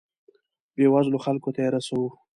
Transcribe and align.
بیوزلو 0.75 1.23
خلکو 1.25 1.49
ته 1.55 1.59
یې 1.63 1.69
رسوو. 1.75 2.09